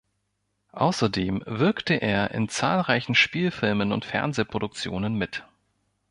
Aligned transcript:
Außerdem 0.73 1.43
wirkte 1.45 1.93
er 1.93 2.31
in 2.31 2.49
zahlreichen 2.49 3.13
Spielfilmen 3.13 3.91
und 3.91 4.03
Fernsehproduktionen 4.03 5.13
mit. 5.13 5.43